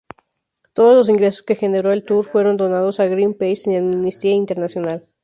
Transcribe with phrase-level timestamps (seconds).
[0.73, 5.05] Todos los ingresos que generó el tour fueron donados a Greenpeace y Amnistía Internacional.